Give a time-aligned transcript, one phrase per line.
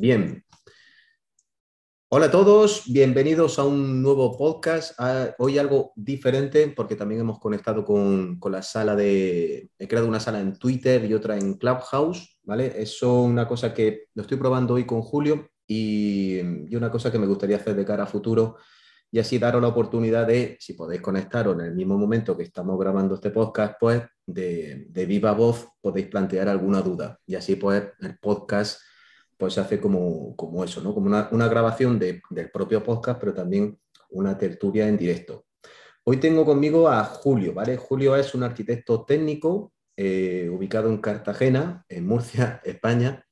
[0.00, 0.44] Bien.
[2.08, 4.94] Hola a todos, bienvenidos a un nuevo podcast.
[4.98, 9.70] Ah, hoy algo diferente porque también hemos conectado con, la sala de...
[9.78, 12.74] He creado una sala en Twitter y otra en Clubhouse, ¿vale?
[12.76, 16.38] Eso es una cosa que lo estoy probando hoy con Julio y,
[16.68, 18.56] y una cosa que me gustaría hacer de cara a futuro
[19.10, 22.78] y así daros la oportunidad de, si podéis conectaros en el mismo momento que estamos
[22.78, 27.82] grabando este podcast, pues de, de viva voz podéis plantear alguna duda y así pues
[28.00, 28.80] el podcast
[29.36, 30.94] pues se hace como, como eso, ¿no?
[30.94, 33.78] Como una, una grabación de, del propio podcast, pero también
[34.10, 35.46] una tertulia en directo.
[36.04, 37.76] Hoy tengo conmigo a Julio, ¿vale?
[37.76, 43.24] Julio es un arquitecto técnico eh, ubicado en Cartagena, en Murcia, España.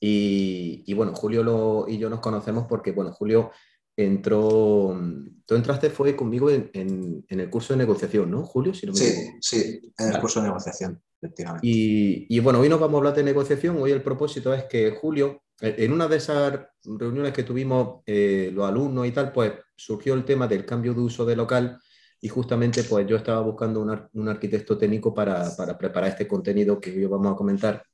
[0.00, 3.52] Y, y bueno, Julio lo, y yo nos conocemos porque, bueno, Julio
[3.96, 4.98] entró,
[5.44, 8.72] tú entraste fue conmigo en, en, en, el curso de negociación, ¿no, Julio?
[8.74, 11.66] Si no me sí, sí, en el curso de negociación, efectivamente.
[11.66, 13.76] Y, y, bueno, hoy nos vamos a hablar de negociación.
[13.76, 18.68] Hoy el propósito es que Julio en una de esas reuniones que tuvimos eh, los
[18.68, 21.78] alumnos y tal, pues surgió el tema del cambio de uso de local
[22.20, 26.80] y justamente pues yo estaba buscando un, un arquitecto técnico para, para, preparar este contenido
[26.80, 27.84] que hoy vamos a comentar.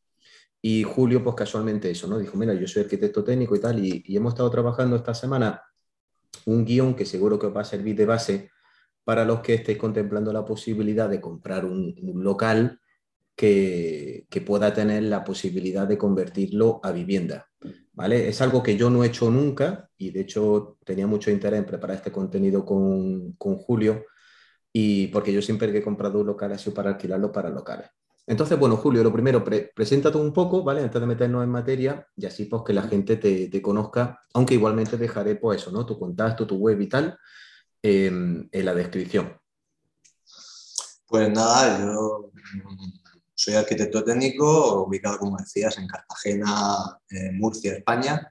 [0.61, 2.19] Y Julio, pues casualmente eso, ¿no?
[2.19, 5.63] Dijo, mira, yo soy arquitecto técnico y tal, y, y hemos estado trabajando esta semana
[6.47, 8.51] un guion que seguro que os va a servir de base
[9.05, 12.81] para los que estéis contemplando la posibilidad de comprar un, un local
[13.37, 17.48] que, que, pueda tener la posibilidad de convertirlo a vivienda.
[17.93, 18.29] ¿Vale?
[18.29, 21.67] Es algo que yo no he hecho nunca y de hecho tenía mucho interés en
[21.67, 24.05] preparar este contenido con, con Julio
[24.73, 27.89] y porque yo siempre que he comprado un local ha sido para alquilarlo para locales.
[28.27, 30.83] Entonces, bueno, Julio, lo primero, pre preséntate un poco, ¿vale?
[30.83, 34.99] Antes de meternos en materia y así pues que la gente te, conozca, aunque igualmente
[34.99, 35.87] dejaré pues eso, ¿no?
[35.87, 37.19] Tu contacto, tu web y tal
[37.83, 38.07] eh,
[38.53, 39.33] en la descripción.
[41.07, 42.31] Pues nada, yo
[43.39, 48.29] soy arquitecto técnico, ubicado, como decías, en Cartagena, en Murcia, España,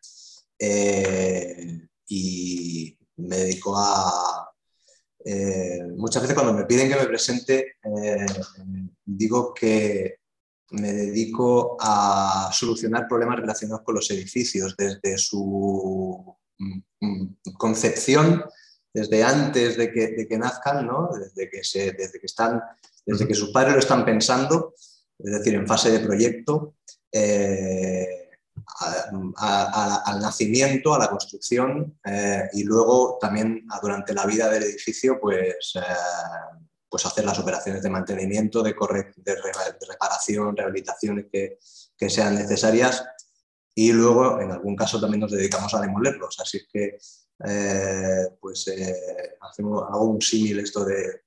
[0.59, 4.51] eh, y me dedico a...
[5.23, 8.25] Eh, muchas veces cuando me piden que me presente, eh,
[9.05, 10.19] digo que
[10.71, 18.43] me dedico a solucionar problemas relacionados con los edificios, desde su mm, mm, concepción,
[18.93, 21.09] desde antes de que, de que nazcan, ¿no?
[21.17, 22.61] desde, que se, desde, que están,
[23.05, 24.73] desde que sus padres lo están pensando,
[25.19, 26.75] es decir, en fase de proyecto,
[27.11, 28.29] eh,
[29.37, 35.73] al nacimiento, a la construcción eh, y luego también durante la vida del edificio, pues,
[35.75, 35.81] eh,
[36.89, 41.57] pues hacer las operaciones de mantenimiento, de, de, de reparación, rehabilitaciones que,
[41.97, 43.03] que, sean necesarias
[43.73, 46.39] y luego en algún caso también nos dedicamos a demolerlos.
[46.39, 46.97] Así que
[48.39, 48.71] pues
[49.41, 51.21] hacemos, hago un símil esto de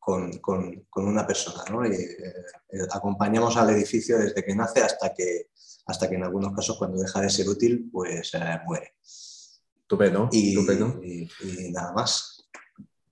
[0.00, 1.62] con, con, con una persona.
[1.70, 1.86] ¿no?
[1.86, 2.34] Y, eh,
[2.90, 5.50] acompañamos al edificio desde que nace hasta que,
[5.86, 8.94] hasta que en algunos casos cuando deja de ser útil, pues eh, muere.
[9.02, 11.00] Estupendo, y, estupendo.
[11.04, 12.48] Y, y, nada más.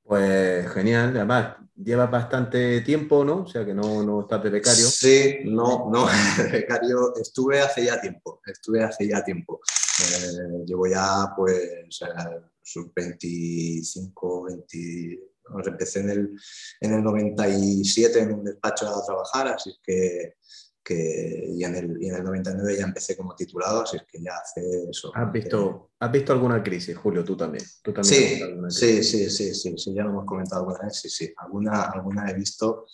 [0.02, 3.42] Pues genial, además llevas bastante tiempo, ¿no?
[3.42, 4.86] O sea que no, no estás de becario.
[4.86, 6.06] Sí, no, no,
[6.52, 9.60] becario estuve hace ya tiempo, estuve hace ya tiempo.
[10.00, 15.27] Eh, llevo ya pues eh, sus 25, 20,
[15.66, 16.40] empecé en el,
[16.80, 20.34] en el 97 en un despacho a trabajar, así que,
[20.82, 24.32] que y, en el, y en el 99 ya empecé como titulado, así que ya
[24.36, 24.60] hace
[24.90, 25.12] eso.
[25.14, 27.24] ¿Has visto, ¿has visto alguna crisis, Julio?
[27.24, 27.64] Tú también.
[27.82, 31.08] ¿Tú también sí, sí, sí, sí, sí, sí, ya lo hemos comentado alguna vez, sí,
[31.08, 32.86] sí, alguna, alguna he visto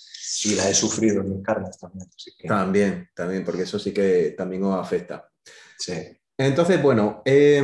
[0.45, 2.09] y la he sufrido en mis carnes también.
[2.15, 2.49] Así que...
[2.49, 5.31] También, también, porque eso sí que también os afecta.
[5.79, 5.95] Sí.
[6.37, 7.63] Entonces, bueno, eh,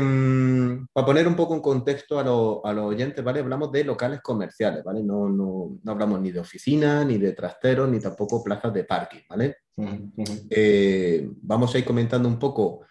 [0.92, 3.40] para poner un poco en contexto a, lo, a, los oyentes, ¿vale?
[3.40, 5.02] Hablamos de locales comerciales, ¿vale?
[5.02, 9.22] No, no, no hablamos ni de oficinas, ni de trasteros, ni tampoco plazas de parking,
[9.28, 9.56] ¿vale?
[9.74, 10.46] Uh -huh.
[10.50, 12.82] eh, vamos a ir comentando un poco,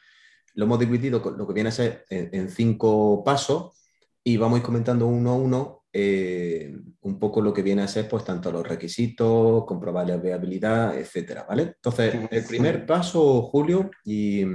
[0.55, 3.71] lo hemos dividido con lo que viene a ser en, en cinco pasos
[4.23, 7.87] y vamos a ir comentando uno a uno eh, un poco lo que viene a
[7.87, 11.63] ser, pues, tanto los requisitos, comprobar la viabilidad, etcétera, ¿vale?
[11.63, 14.45] Entonces, el primer paso, Julio, y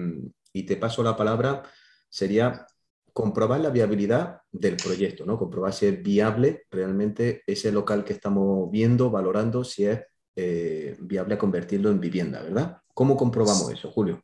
[0.54, 1.62] y te paso la palabra,
[2.09, 2.66] sería
[3.12, 5.36] comprobar la viabilidad del proyecto, ¿no?
[5.36, 10.01] Comprobar si es viable realmente ese local que estamos viendo, valorando, si es
[10.36, 12.78] eh, viable convertirlo en vivienda, ¿verdad?
[12.95, 14.22] ¿Cómo comprobamos eso, Julio?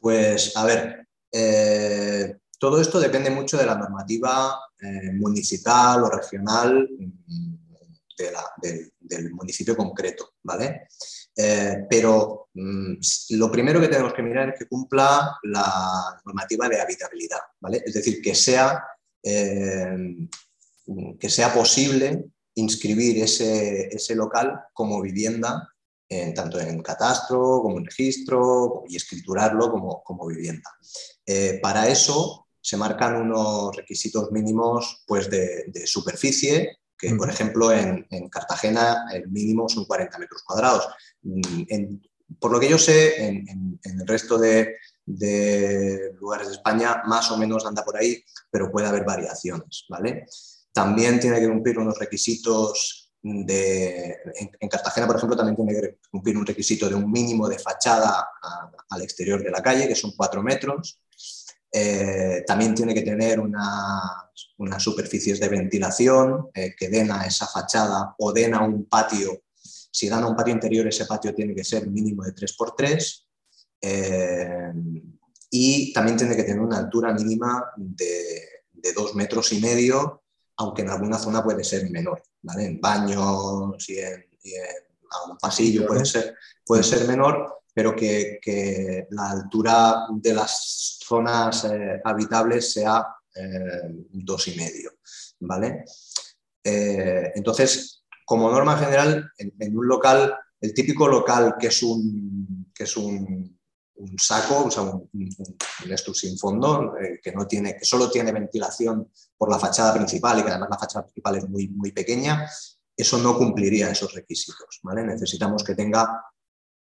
[0.00, 6.88] Pues, a ver, eh, todo esto depende mucho de la normativa eh, municipal o regional
[8.16, 10.88] de, del municipio concreto, ¿vale?
[11.36, 12.94] Eh, pero mmm,
[13.30, 17.82] lo primero que tenemos que mirar es que cumpla la normativa de habitabilidad, ¿vale?
[17.84, 18.84] Es decir, que sea,
[19.22, 20.28] eh,
[21.18, 22.24] que sea posible
[22.56, 25.68] inscribir ese, ese, local como vivienda
[26.34, 30.70] tanto en catastro como en registro y escriturarlo como, vivienda.
[31.26, 36.78] Eh, para eso se marcan unos requisitos mínimos pues, de, superficie,
[37.16, 40.88] por ejemplo en, Cartagena el mínimo son 40 metros cuadrados.
[41.22, 41.96] Mm,
[42.38, 44.76] por lo que yo sé, en, el resto de,
[46.18, 49.84] lugares de España más o menos anda por ahí, pero puede haber variaciones.
[49.88, 50.26] ¿vale?
[50.72, 56.46] También tiene que cumplir unos requisitos en, Cartagena, por ejemplo, también tiene que cumplir un
[56.46, 58.28] requisito de un mínimo de fachada
[58.90, 61.00] al exterior de la calle, que son cuatro metros.
[61.76, 68.14] Eh, también tiene que tener unas superficies de ventilación eh, que den a esa fachada
[68.18, 69.42] o den a un patio.
[69.60, 73.24] Si dan a un patio interior, ese patio tiene que ser mínimo de 3x3.
[73.80, 74.72] Eh,
[75.50, 80.24] y también tiene que tener una altura mínima de, de dos metros y medio
[80.56, 82.64] aunque en alguna zona puede ser menor, ¿vale?
[82.66, 84.24] En baños y en,
[85.30, 92.00] un pasillo puede ser, puede ser menor, pero que, la altura de las zonas eh,
[92.04, 93.04] habitables sea
[93.34, 94.92] eh, dos y medio,
[95.40, 95.84] ¿vale?
[96.62, 102.84] Eh, entonces, como norma general, en, un local, el típico local que es un, que
[102.84, 103.58] es un
[104.16, 109.50] saco, o sea, un, un, sin fondo, que, no tiene, que solo tiene ventilación por
[109.50, 112.48] la fachada principal y que además la fachada principal es muy, muy pequeña,
[112.96, 114.80] eso no cumpliría esos requisitos.
[114.82, 115.02] ¿vale?
[115.04, 116.22] Necesitamos que tenga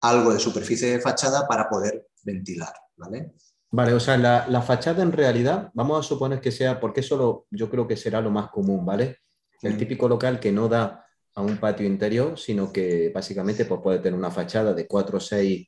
[0.01, 2.73] algo de superficie de fachada para poder ventilar.
[2.97, 3.33] ¿vale?
[3.71, 7.45] Vale, o sea, la, la fachada en realidad, vamos a suponer que sea, porque eso
[7.51, 9.17] yo creo que será lo más común, ¿vale?
[9.61, 11.05] El típico local que no da
[11.35, 15.19] a un patio interior, sino que básicamente pues, puede tener una fachada de 4 o
[15.19, 15.67] 6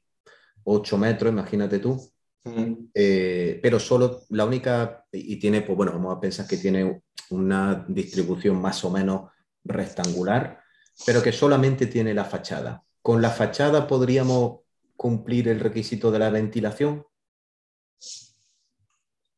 [0.64, 2.00] 8 metros, imagínate tú.
[2.94, 7.86] Eh, pero solo la única, y tiene, pues bueno, vamos a pensar que tiene una
[7.88, 9.30] distribución más o menos
[9.64, 10.60] rectangular,
[11.06, 12.84] pero que solamente tiene la fachada.
[13.02, 14.62] ¿Con la fachada podríamos
[14.96, 17.06] cumplir el requisito de la ventilación?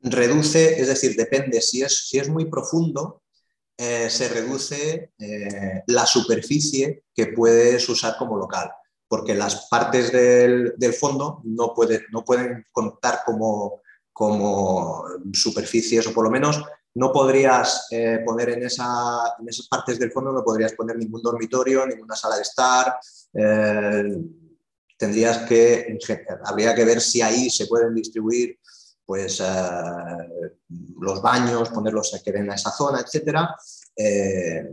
[0.01, 3.23] Reduce, es decir, depende, si es, si es muy profundo,
[3.77, 8.69] eh, se reduce eh, la superficie que puedes usar como local
[9.13, 11.75] porque las partes del, fondo no,
[12.11, 16.63] no pueden contar como, como superficies, o por lo menos
[16.95, 21.85] no podrías eh, poner en, esa, esas partes del fondo, no podrías poner ningún dormitorio,
[21.85, 22.95] ninguna sala de estar.
[23.33, 24.17] Eh,
[24.97, 25.97] tendrías que,
[26.45, 28.59] habría que ver si ahí se pueden distribuir
[29.05, 30.53] pues, eh,
[30.99, 33.55] los baños, ponerlos que den a esa zona, etcétera,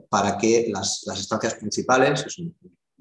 [0.08, 2.24] para que las, las, estancias principales,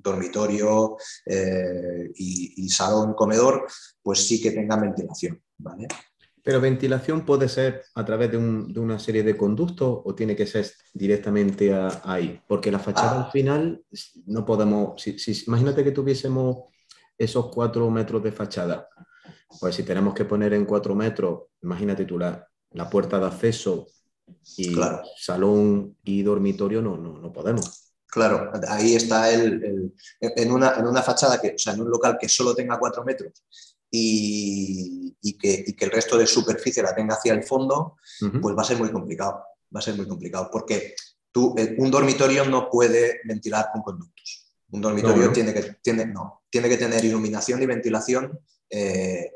[0.01, 3.67] dormitorio eh, y, salón, comedor,
[4.01, 5.41] pues sí que tenga ventilación.
[5.57, 5.87] ¿vale?
[6.43, 10.71] Pero ventilación puede ser a través de, una serie de conductos o tiene que ser
[10.93, 13.25] directamente ahí, porque la fachada ah.
[13.25, 13.83] al final
[14.25, 16.57] no podemos, si, imagínate que tuviésemos
[17.17, 18.87] esos cuatro metros de fachada,
[19.59, 23.87] pues si tenemos que poner en cuatro metros, imagínate tú la, la puerta de acceso
[24.57, 24.75] y
[25.17, 27.93] salón y dormitorio, no, no, no podemos.
[28.07, 32.17] Claro, ahí está el, en, una, en, una, fachada, que, o sea, en un local
[32.19, 33.45] que solo tenga cuatro metros
[33.91, 37.97] y, que, el resto de superficie la tenga hacia el fondo,
[38.41, 39.43] pues va a ser muy complicado.
[39.73, 40.95] Va a ser muy complicado porque
[41.31, 44.51] tú, eh, un dormitorio no puede ventilar con conductos.
[44.71, 48.39] Un dormitorio Tiene, que, tiene, no, tiene que tener iluminación y ventilación
[48.69, 49.31] eh,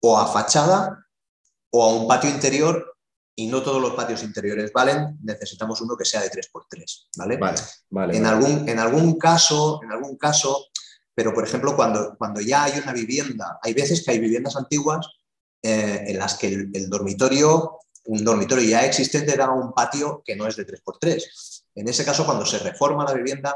[0.00, 1.06] o a fachada
[1.70, 2.96] o a un patio interior
[3.34, 7.36] y no todos los patios interiores valen, necesitamos uno que sea de 3x3, ¿vale?
[7.36, 10.66] Vale, vale, en, Algún, en algún caso, en algún caso,
[11.18, 15.04] pero por ejemplo, cuando, cuando ya hay una vivienda, hay veces que hay viviendas antiguas
[15.60, 20.46] eh, en las que el, dormitorio, un dormitorio ya existente da un patio que no
[20.46, 21.64] es de 3x3.
[21.74, 23.52] En ese caso, cuando se reforma la vivienda,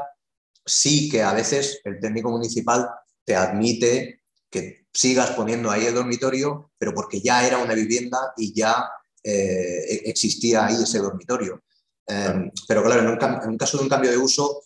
[0.65, 2.89] sí que a veces el técnico municipal
[3.23, 8.53] te admite que sigas poniendo ahí el dormitorio, pero porque ya era una vivienda y
[8.53, 8.89] ya
[9.23, 11.63] eh, existía ahí ese dormitorio.
[12.07, 14.63] Em, pero claro, en un, caso de un cambio de uso,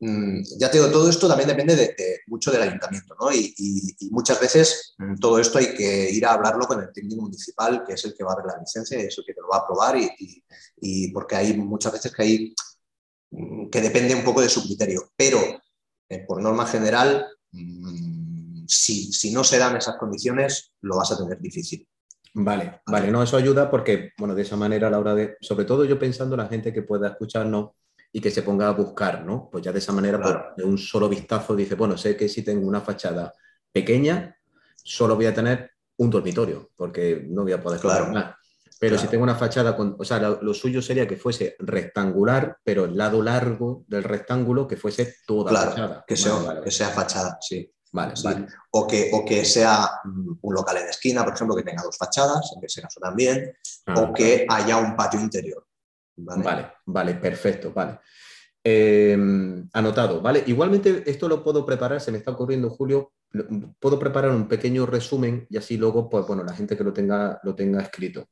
[0.00, 3.32] ya te digo, todo esto también depende de, mucho del ayuntamiento, ¿no?
[3.32, 7.84] Y, muchas veces mm, todo esto hay que ir a hablarlo con el técnico municipal,
[7.84, 9.48] que es el que va a ver la licencia, y es el que te lo
[9.48, 12.54] va a aprobar, y, porque hay muchas veces que hay
[13.30, 15.10] mm, que depende un poco de su criterio.
[15.16, 15.40] Pero,
[16.08, 17.26] eh, por norma general,
[18.68, 21.88] si, si no se dan esas condiciones, lo vas a tener difícil.
[22.34, 25.64] Vale, vale, no, eso ayuda porque, bueno, de esa manera a la hora de, sobre
[25.64, 27.70] todo yo pensando en la gente que pueda escucharnos
[28.12, 29.48] y que se ponga a buscar, ¿no?
[29.50, 32.42] Pues ya de esa manera, pues, de un solo vistazo dice, bueno, sé que si
[32.42, 33.32] tengo una fachada
[33.72, 34.36] pequeña,
[34.82, 38.12] solo voy a tener un dormitorio, porque no voy a poder claro.
[38.12, 38.34] más.
[38.80, 42.84] Pero si tengo una fachada, con, o sea, lo, suyo sería que fuese rectangular, pero
[42.84, 46.04] el lado largo del rectángulo que fuese toda claro, fachada.
[46.06, 47.70] Que, sea, que sea fachada, sí.
[47.90, 48.46] Vale, vale.
[48.70, 51.96] O, que, o que sea mm, un local en esquina, por ejemplo, que tenga dos
[51.96, 53.52] fachadas, en ese caso también,
[53.88, 54.12] o ah.
[54.14, 55.66] que haya un patio interior.
[56.18, 58.00] Vale, vale, perfecto, vale.
[58.62, 60.42] Em, anotado, ¿vale?
[60.46, 63.12] Igualmente esto lo puedo preparar, se me está ocurriendo, Julio,
[63.78, 67.40] puedo preparar un pequeño resumen y así luego, pues bueno, la gente que lo tenga,
[67.42, 68.28] lo tenga escrito.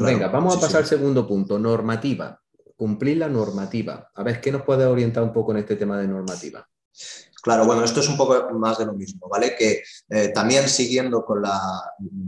[0.00, 2.40] Venga, vamos a pasar al segundo punto, normativa.
[2.76, 4.10] Cumplir la normativa.
[4.12, 6.68] A ver, ¿qué nos puede orientar un poco en este tema de normativa?
[7.40, 9.54] Claro, bueno, esto es un poco más de lo mismo, ¿vale?
[9.54, 11.60] Que eh, también siguiendo con la,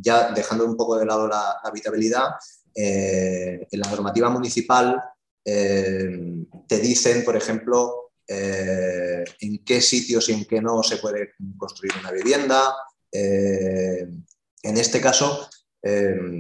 [0.01, 2.33] ya dejando un poco de lado la habitabilidad,
[2.77, 5.03] eh, en la normativa municipal
[5.45, 11.93] eh, te dicen, por ejemplo, en qué sitios y en qué no se puede construir
[12.01, 12.75] una vivienda.
[13.13, 14.27] en
[14.63, 15.49] este caso,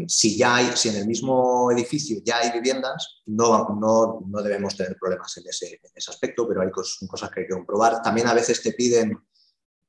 [0.09, 4.76] si ya hay, si en el mismo edificio ya hay viviendas, no, no, no debemos
[4.76, 8.02] tener problemas en ese, en ese, aspecto, pero hay cosas que hay que comprobar.
[8.02, 9.16] También a veces te piden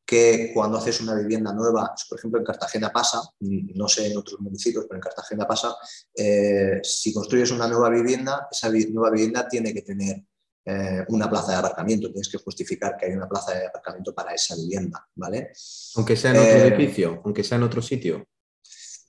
[0.08, 4.40] que cuando haces una vivienda nueva, por ejemplo en Cartagena pasa, no sé en otros
[4.40, 5.76] municipios, pero en Cartagena pasa,
[6.16, 10.24] eh, si construyes una nueva vivienda, esa nueva vivienda tiene que tener
[10.66, 14.34] eh, una plaza de aparcamiento, tienes que justificar que hay una plaza de aparcamiento para
[14.34, 15.52] esa vivienda, ¿vale?
[15.96, 18.26] Aunque sea en otro eh, edificio, aunque sea en otro sitio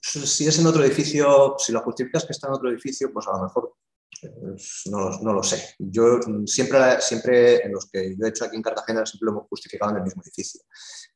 [0.01, 3.37] si es en otro edificio, si lo justificas que está en otro edificio, pues a
[3.37, 3.75] lo mejor
[4.21, 5.75] pues, no, lo sé.
[5.77, 9.47] Yo siempre, siempre en los que yo he hecho aquí en Cartagena siempre lo hemos
[9.47, 10.61] justificado en el mismo edificio.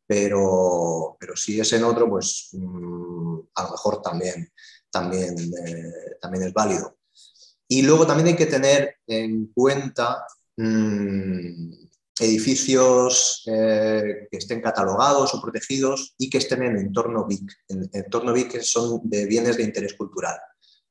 [0.06, 4.52] Pero, pero si es en otro, pues mm, a lo mejor también,
[4.90, 6.98] también, eh, también es válido.
[7.68, 10.26] Y luego también hay que tener en cuenta
[10.58, 11.72] mm,
[12.20, 17.52] edificios eh, que estén catalogados o protegidos y que estén en entorno BIC.
[17.70, 20.38] En entorno BIC son de bienes de interés cultural.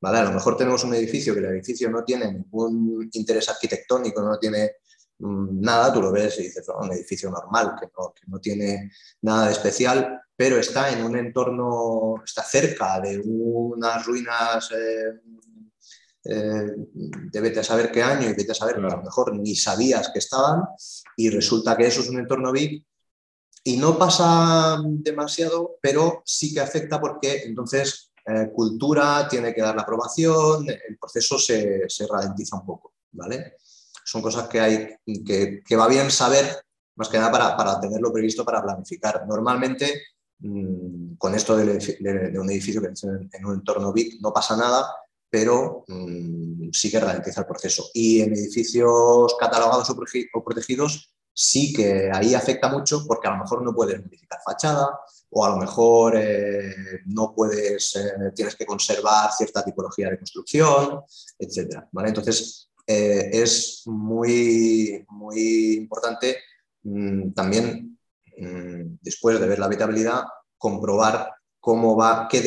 [0.03, 0.17] ¿Vale?
[0.17, 4.37] A lo mejor tenemos un edificio que el edificio no tiene ningún interés arquitectónico, no
[4.37, 4.73] tiene
[5.19, 8.39] mm, nada, tú lo ves y dices, oh, un edificio normal, que no, que no,
[8.39, 8.91] tiene
[9.21, 15.21] nada de especial, pero está en un entorno, está cerca de unas ruinas eh,
[16.25, 16.71] eh,
[17.31, 19.55] de vete a saber qué año y vete a saber que a lo mejor ni
[19.55, 20.63] sabías que estaban
[21.15, 22.85] y resulta que eso es un entorno VIP
[23.63, 29.75] y no pasa demasiado, pero sí que afecta porque entonces eh, cultura tiene que dar
[29.75, 33.57] la aprobación, el proceso se, ralentiza un poco, ¿vale?
[34.05, 36.63] Son cosas que hay que, va bien saber,
[36.95, 39.25] más que nada para, para tenerlo previsto para planificar.
[39.27, 40.03] Normalmente
[40.39, 44.87] mm, con esto de, un edificio que es en, un entorno VIP no pasa nada,
[45.29, 47.89] pero mm, sí que ralentiza el proceso.
[47.93, 53.63] Y en edificios catalogados o, protegidos sí que ahí afecta mucho porque a lo mejor
[53.63, 54.97] no puedes modificar fachada
[55.35, 61.01] o a lo mejor eh, no puedes, eh, tienes que conservar cierta tipología de construcción,
[61.39, 61.85] etc.
[61.91, 62.09] ¿vale?
[62.09, 66.37] Entonces, eh, es muy, muy importante
[66.83, 67.97] mm, también,
[68.37, 70.23] mm, después de ver la habitabilidad,
[70.57, 72.41] comprobar cómo va, qué,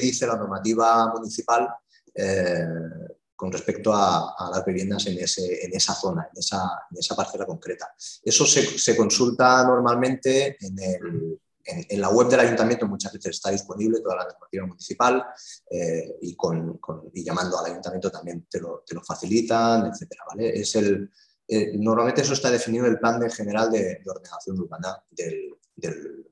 [0.00, 1.68] dice la normativa municipal
[3.34, 7.44] con respecto a, las viviendas en, ese, en, esa zona, en esa, en esa parcela
[7.44, 7.92] concreta.
[8.22, 13.50] Eso se, se consulta normalmente en, el, en, la web del ayuntamiento, muchas veces está
[13.50, 15.24] disponible toda la normativa municipal
[15.70, 16.78] eh, y, con,
[17.12, 20.10] y, llamando al ayuntamiento también te lo, te lo facilitan, etc.
[20.28, 20.60] ¿vale?
[20.60, 21.10] Es el,
[21.48, 26.26] eh, normalmente eso está definido en el plan de general de, ordenación urbana del, del,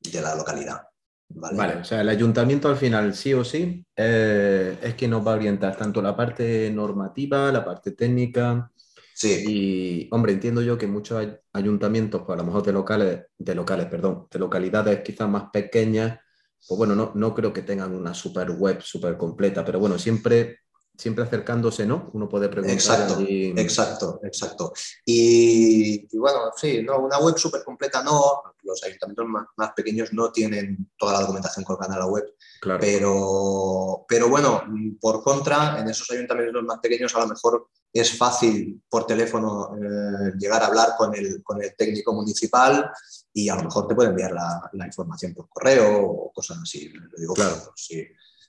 [0.00, 0.82] de la localidad.
[1.30, 1.76] Vale.
[1.76, 5.36] o sea, el ayuntamiento al final, sí o sí, eh, es que nos va a
[5.36, 8.70] orientar tanto la parte normativa, la parte técnica.
[9.18, 9.44] Sí.
[9.48, 13.86] Y, hombre, entiendo yo que muchos ayuntamientos, pues a lo mejor de locales, de locales,
[13.86, 16.20] perdón, de localidades quizás más pequeñas,
[16.68, 20.58] pues bueno, no, no creo que tengan una super web súper completa, pero bueno, siempre
[20.98, 22.10] siempre acercándose, ¿no?
[22.12, 22.74] Uno puede preguntar.
[22.74, 24.72] Exacto, exacto, exacto.
[25.04, 29.26] Y, bueno, sí, no, una web súper completa no, los ayuntamientos
[29.56, 32.24] más, pequeños no tienen toda la documentación colgada en la web,
[32.60, 32.80] claro.
[32.80, 34.64] pero, pero bueno,
[35.00, 40.32] por contra, en esos ayuntamientos más pequeños a lo mejor es fácil por teléfono eh,
[40.36, 42.90] llegar a hablar con el, con el técnico municipal
[43.32, 46.88] y a lo mejor te puede enviar la, la información por correo o cosas así.
[46.92, 47.72] Lo digo claro.
[47.76, 48.04] sí.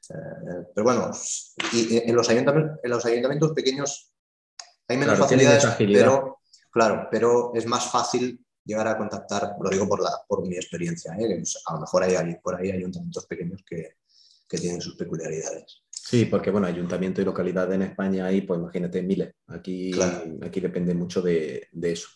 [0.10, 1.12] Eh, pero bueno,
[1.74, 4.14] y en, los ayuntamientos, en los ayuntamientos pequeños
[4.88, 6.40] hay menos facilidades, pero,
[6.72, 11.14] claro, pero es más fácil llegar a contactar, lo digo por, la, por mi experiencia,
[11.20, 11.44] ¿eh?
[11.68, 13.98] a lo mejor hay por ahí ayuntamientos pequeños que,
[14.48, 15.84] que, tienen sus peculiaridades.
[15.92, 19.34] Sí, porque bueno, ayuntamiento y localidad en España hay, pues imagínate, miles.
[19.48, 19.92] Aquí,
[20.42, 22.10] aquí depende mucho de, de eso.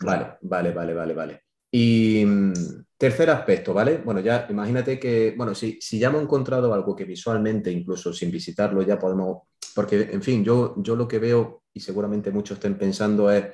[0.00, 1.47] Vale, vale, vale, vale, vale.
[1.70, 2.52] Y mm,
[2.96, 4.00] tercer aspecto, ¿vale?
[4.04, 8.30] Bueno, ya imagínate que, bueno, si, si ya hemos encontrado algo que visualmente, incluso sin
[8.30, 9.42] visitarlo, ya podemos,
[9.74, 13.46] porque, en fin, yo, yo lo que veo, y seguramente muchos estén pensando, es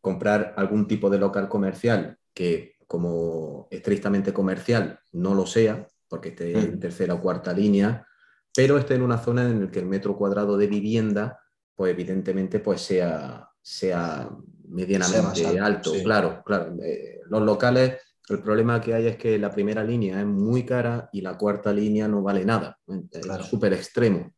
[0.00, 6.52] comprar algún tipo de local comercial que como estrictamente comercial no lo sea, porque esté
[6.52, 6.80] en mm.
[6.80, 8.06] tercera o cuarta línea,
[8.54, 11.40] pero esté en una zona en la que el metro cuadrado de vivienda,
[11.74, 14.28] pues evidentemente, pues sea, sea
[14.68, 15.92] medianamente alto.
[16.02, 16.74] Claro, claro.
[16.82, 17.98] Eh, los locales,
[18.28, 21.72] el problema que hay es que la primera línea es muy cara y la cuarta
[21.72, 22.78] línea no vale nada.
[23.10, 24.34] Es súper extremo.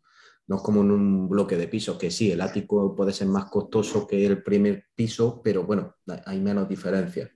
[0.47, 3.47] No es como en un bloque de pisos, que sí, el ático puede ser más
[3.47, 5.97] costoso que el primer piso, pero bueno,
[6.27, 7.31] hay menos diferencia.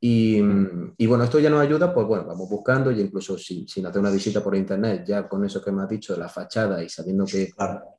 [0.00, 0.40] Y,
[0.96, 4.00] y, bueno, esto ya nos ayuda, pues bueno, vamos buscando y incluso sin, sin, hacer
[4.00, 6.88] una visita por internet, ya con eso que me has dicho de la fachada y
[6.88, 7.50] sabiendo que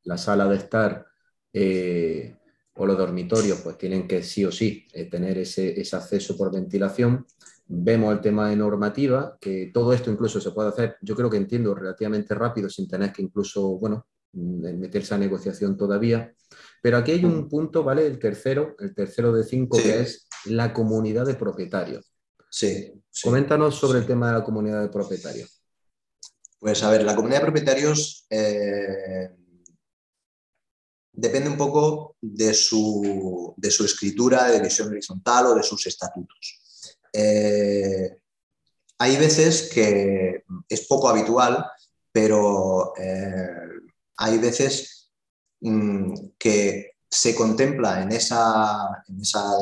[0.04, 1.06] la sala de estar
[1.52, 2.39] eh,
[2.80, 6.52] o los dormitorios pues tienen que sí o sí eh, tener ese, ese, acceso por
[6.52, 7.26] ventilación.
[7.68, 11.38] Vemos el tema de normativa, que todo esto incluso se puede hacer, yo creo que
[11.38, 16.34] entiendo relativamente rápido sin tener que incluso, bueno, mm, meterse a negociación todavía.
[16.82, 18.08] Pero aquí hay un punto, ¿vale?
[18.08, 22.14] El tercero, el tercero de cinco, que es la comunidad de propietarios.
[22.50, 22.94] Sí.
[23.22, 25.62] Coméntanos sobre el tema de la comunidad de propietarios.
[26.58, 29.30] Pues a ver, la comunidad de propietarios eh,
[31.12, 36.60] depende un poco de su, escritura de división horizontal o de sus estatutos.
[37.14, 38.20] Eh,
[38.98, 41.66] hay veces que es poco habitual,
[42.12, 43.48] pero eh,
[44.18, 45.12] hay veces
[45.62, 49.04] mm, que se contempla en esa,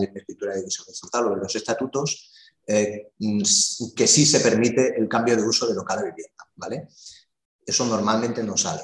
[0.01, 2.34] escritura de división horizontal o en los estatutos
[2.66, 3.42] eh, mm,
[3.96, 6.44] que sí se permite el cambio de uso de local de vivienda.
[6.56, 6.88] ¿vale?
[7.66, 8.84] Eso normalmente no sale.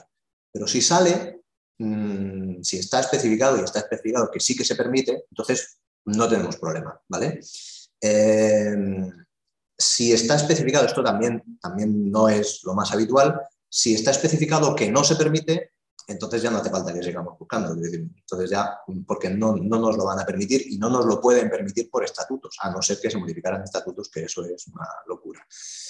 [0.52, 1.43] Pero si sale,
[1.84, 6.56] Mm, si está especificado y está especificado que sí que se permite, entonces no tenemos
[6.56, 7.42] problema, ¿vale?
[8.00, 8.76] Eh,
[9.78, 14.90] si está especificado, esto también, también no es lo más habitual, si está especificado que
[14.90, 15.72] no se permite,
[16.08, 17.74] entonces ya no hace falta que sigamos buscando.
[17.74, 21.50] entonces ya, porque no, no, nos lo van a permitir y no nos lo pueden
[21.50, 25.46] permitir por estatutos, a no ser que se modificaran estatutos, que eso es una locura.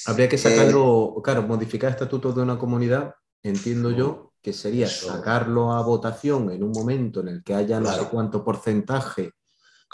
[0.08, 5.82] Habría que sacarlo, claro, modificar estatutos de una comunidad, entiendo yo, que sería sacarlo a
[5.82, 9.32] votación en un momento en el que haya no sé cuánto porcentaje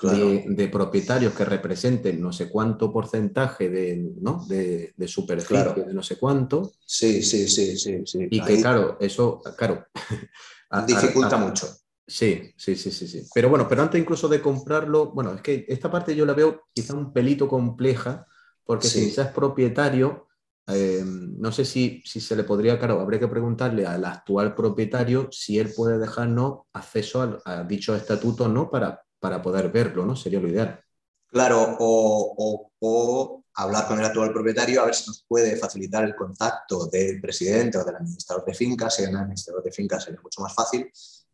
[0.01, 4.43] de, propietarios que representen no sé cuánto porcentaje de, ¿no?
[4.47, 6.73] de, de superficie, de no sé cuánto.
[6.83, 8.01] Sí, sí, sí, sí.
[8.05, 8.27] sí.
[8.31, 9.85] Y que claro, eso, claro.
[10.87, 11.67] Dificulta mucho.
[12.07, 13.27] Sí, sí, sí, sí, sí.
[13.35, 16.63] Pero bueno, pero antes incluso de comprarlo, bueno, es que esta parte yo la veo
[16.73, 18.25] quizá un pelito compleja,
[18.63, 20.28] porque si es propietario,
[20.71, 25.57] eh, no sé si, se le podría, claro, habría que preguntarle al actual propietario si
[25.57, 28.69] él puede dejarnos acceso a, dichos estatutos, ¿no?
[28.69, 30.15] Para, para poder verlo, ¿no?
[30.15, 30.79] Sería lo ideal.
[31.27, 36.85] Claro, o, hablar con el actual propietario a ver si nos puede facilitar el contacto
[36.87, 40.53] del presidente o del administrador de fincas, si el administrador de fincas sería mucho más
[40.53, 40.89] fácil,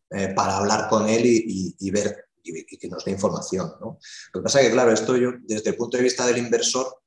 [0.10, 3.74] eh, para hablar con él y, ver y, que nos dé información.
[3.80, 4.00] ¿no?
[4.34, 7.05] Lo que pasa es que, claro, esto yo, desde el punto de vista del inversor,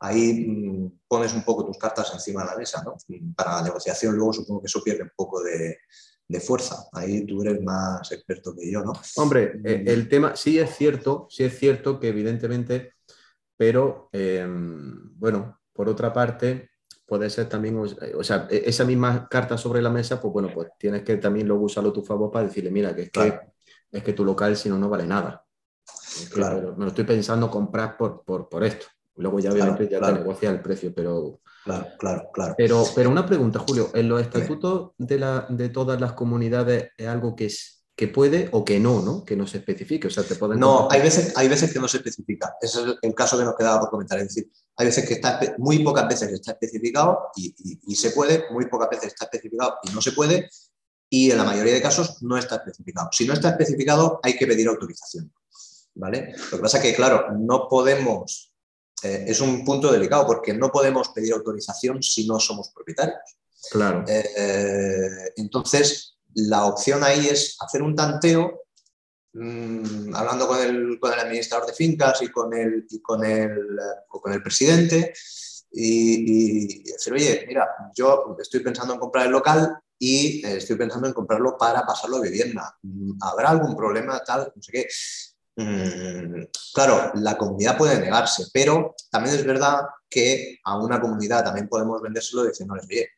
[0.00, 2.96] ahí mm, pones un poco tus cartas encima de la mesa, ¿no?
[3.34, 5.78] Para la negociación luego supongo que eso pierde un poco de,
[6.40, 6.88] fuerza.
[6.92, 8.92] Ahí tú eres más experto que yo, ¿no?
[9.16, 9.88] Hombre, eh, mm.
[9.88, 12.92] el tema sí es cierto, sí es cierto que evidentemente,
[13.56, 16.70] pero em, bueno, por otra parte,
[17.06, 20.68] puede ser también, o sea, e, esa misma carta sobre la mesa, pues bueno, pues
[20.78, 23.40] tienes que también luego usarlo a tu favor para decirle, mira, que es, que,
[23.90, 25.44] es que tu local si no, no vale nada.
[26.30, 26.76] claro.
[26.76, 28.86] me lo estoy pensando comprar por, por, por esto.
[29.18, 31.40] Luego ya obviamente ya te negocia el precio, pero...
[31.64, 32.54] Claro, claro, claro.
[32.56, 37.06] Pero, pero una pregunta, Julio, ¿en los estatutos de, la, de todas las comunidades es
[37.06, 39.24] algo que, es, que puede o que no, ¿no?
[39.24, 40.60] Que no se especifique, o sea, te pueden...
[40.60, 42.54] No, hay veces, hay veces que no se especifica.
[42.60, 44.18] Ese es el caso que nos quedaba por comentar.
[44.18, 47.54] Es decir, hay veces que está, muy pocas veces está especificado y,
[47.86, 50.48] y se puede, muy pocas veces está especificado y no se puede,
[51.10, 53.08] y en la mayoría de casos no está especificado.
[53.12, 55.32] Si no está especificado, hay que pedir autorización.
[55.94, 56.34] ¿Vale?
[56.52, 58.52] Lo que pasa es que, claro, no podemos
[59.02, 63.18] eh, es un punto delicado porque no podemos pedir autorización si no somos propietarios.
[63.70, 64.04] Claro.
[64.06, 68.62] Eh, entonces, la opción ahí es hacer un tanteo,
[69.34, 73.56] mm, hablando con el, administrador de fincas y con el, con el,
[74.08, 75.12] con el presidente,
[75.70, 81.12] y, decir, oye, mira, yo estoy pensando en comprar el local y estoy pensando en
[81.12, 82.78] comprarlo para pasarlo a vivienda.
[83.20, 84.50] ¿Habrá algún problema tal?
[84.54, 84.88] No sé qué.
[85.60, 91.68] Mm, claro, la comunidad puede negarse, pero también es verdad que a una comunidad también
[91.68, 93.08] podemos vendérselo diciéndoles, oye,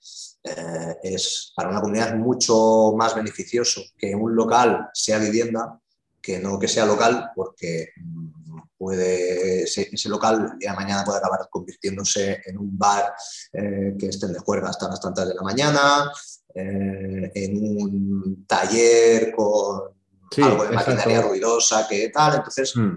[0.45, 5.79] eh, es, para una comunidad es mucho más beneficioso que un local sea vivienda
[6.23, 11.41] que no que sea local, porque mm, puede, ese, local día de mañana puede acabar
[11.51, 13.13] convirtiéndose en un bar
[13.53, 16.11] eh, que estén de juerga hasta las tantas de la mañana,
[16.55, 20.00] eh, en un taller con
[20.39, 22.37] algo de maquinaria ruidosa, que tal.
[22.37, 22.97] Entonces, mm.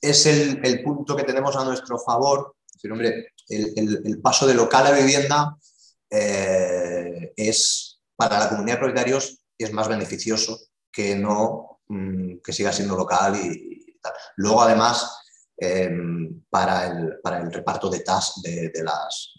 [0.00, 2.54] es el, punto que tenemos a nuestro favor.
[2.90, 5.56] hombre, el, paso de local a vivienda
[6.08, 10.58] eh, es para la comunidad de propietarios es más beneficioso
[10.92, 14.12] que no mm, que siga siendo local y, tal.
[14.36, 15.18] Luego, además,
[15.56, 19.34] em, para, el, para, el, reparto de TAS de, las...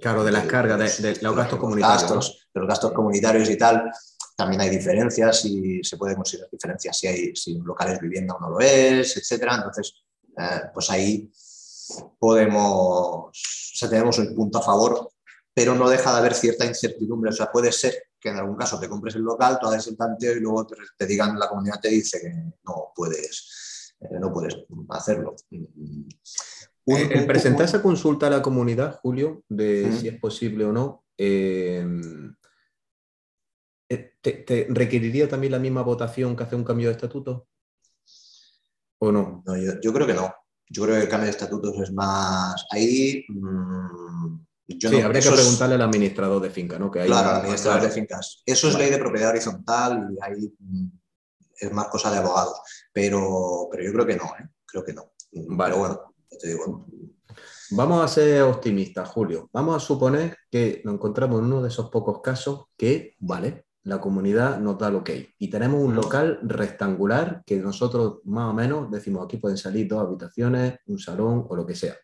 [0.00, 2.48] Claro, de las cargas, de, los gastos comunitarios.
[2.52, 3.90] de los gastos comunitarios y tal,
[4.36, 8.34] también hay diferencias y se puede considerar diferencias si, hay, si un local es vivienda
[8.34, 9.56] o no lo es, etcétera.
[9.56, 10.04] Entonces,
[10.36, 11.30] eh, pues ahí
[12.18, 15.08] podemos, o sea, tenemos un punto a favor,
[15.54, 17.30] pero no deja de haber cierta incertidumbre.
[17.30, 19.96] O sea, puede ser que en algún caso te compres el local, tú hagas el
[19.96, 20.66] tanteo y luego
[20.98, 24.54] te, digan, la comunidad te dice que no puedes, eh, no puedes
[24.90, 25.34] hacerlo.
[25.50, 31.04] Eh, el presentar esa consulta a la comunidad, Julio, de si es posible o no,
[31.18, 31.86] eh,
[33.88, 37.48] ¿te, requeriría también la misma votación que hace un cambio de estatuto?
[38.98, 39.42] ¿O no?
[39.82, 40.34] yo, creo que no.
[40.68, 42.66] Yo creo que el cambio de estatutos es más.
[42.70, 43.24] Ahí.
[43.28, 46.90] Mm, sí, habría que preguntarle al administrador de finca, ¿no?
[46.90, 48.42] Que claro, al administrador de fincas.
[48.44, 50.88] Eso es ley de propiedad horizontal y ahí mm,
[51.60, 52.60] es más cosa de abogados.
[52.92, 54.48] Pero, pero yo creo que no, ¿eh?
[54.64, 55.12] Creo que no.
[55.32, 55.76] Vale.
[55.76, 56.86] bueno, te digo.
[57.70, 59.50] Vamos a ser optimistas, Julio.
[59.52, 64.00] Vamos a suponer que nos encontramos en uno de esos pocos casos que, vale, la
[64.00, 65.10] comunidad nos da el ok.
[65.38, 70.04] Y tenemos un local rectangular que nosotros más o menos decimos aquí pueden salir dos
[70.04, 71.94] habitaciones, un salón o lo que sea.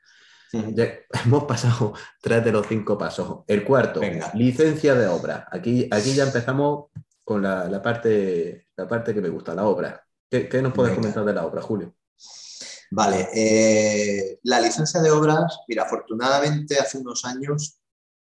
[0.53, 0.93] Ya
[1.25, 3.41] hemos pasado tres de los cinco pasos.
[3.49, 4.01] El cuarto,
[4.35, 5.49] licencia de obra.
[5.51, 6.91] Aquí, aquí ya empezamos
[7.25, 10.07] con la, parte, la parte que me gusta, la obra.
[10.31, 11.95] ¿Qué, nos puedes comentar de la obra, Julio?
[12.93, 17.82] Vale, eh, la licencia de obras, mira, afortunadamente hace unos años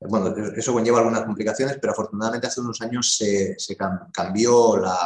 [0.08, 3.56] bueno, eso conlleva algunas complicaciones, pero afortunadamente hace unos años se,
[4.12, 4.98] cambió la,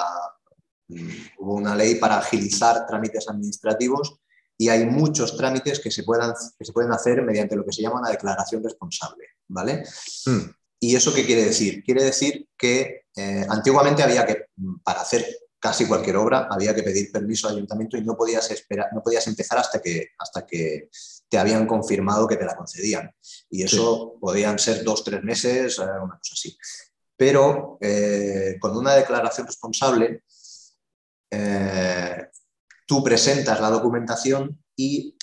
[1.38, 4.20] hubo una ley para agilizar trámites administrativos
[4.58, 7.82] y hay muchos trámites que se, puedan, que se pueden hacer mediante lo que se
[7.82, 9.84] llama una declaración responsable, ¿vale?
[10.24, 10.50] Hmm.
[10.80, 11.82] ¿Y eso qué quiere decir?
[11.84, 14.46] Quiere decir que eh, antiguamente había que,
[14.82, 15.26] para hacer
[15.58, 19.26] casi cualquier obra, había que pedir permiso al ayuntamiento y no podías, esperar, no podías
[19.26, 20.90] empezar hasta que, hasta que
[21.28, 23.10] te habían confirmado que te la concedían.
[23.50, 26.56] Y eso podían ser dos, tres meses, eh, una cosa así.
[27.16, 30.22] Pero eh, con una declaración responsable,
[31.30, 32.28] eh,
[32.86, 35.16] tú presentas la documentación y